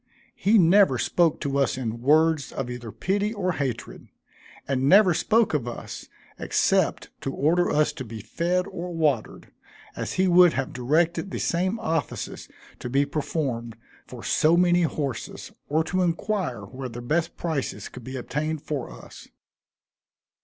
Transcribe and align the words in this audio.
He 0.33 0.57
never 0.57 0.97
spoke 0.97 1.39
to 1.41 1.59
us 1.59 1.77
in 1.77 2.01
words 2.01 2.51
of 2.51 2.71
either 2.71 2.91
pity 2.91 3.35
or 3.35 3.51
hatred; 3.51 4.07
and 4.67 4.89
never 4.89 5.13
spoke 5.13 5.53
of 5.53 5.67
us, 5.67 6.07
except 6.39 7.11
to 7.21 7.31
order 7.31 7.69
us 7.69 7.93
to 7.93 8.03
be 8.03 8.19
fed 8.19 8.65
or 8.65 8.91
watered, 8.95 9.51
as 9.95 10.13
he 10.13 10.27
would 10.27 10.53
have 10.53 10.73
directed 10.73 11.29
the 11.29 11.37
same 11.37 11.79
offices 11.79 12.49
to 12.79 12.89
be 12.89 13.05
performed 13.05 13.75
for 14.07 14.23
so 14.23 14.57
many 14.57 14.81
horses, 14.81 15.51
or 15.69 15.83
to 15.83 16.01
inquire 16.01 16.61
where 16.61 16.89
the 16.89 16.99
best 17.03 17.37
prices 17.37 17.87
could 17.87 18.03
be 18.03 18.15
obtained 18.17 18.63
for 18.63 18.89
us. 18.89 19.27